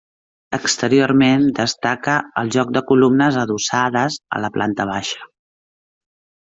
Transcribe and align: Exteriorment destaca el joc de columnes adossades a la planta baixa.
Exteriorment 0.57 1.45
destaca 1.59 2.17
el 2.43 2.51
joc 2.57 2.73
de 2.79 2.85
columnes 2.89 3.39
adossades 3.45 4.21
a 4.39 4.45
la 4.47 4.53
planta 4.61 4.93
baixa. 4.97 5.33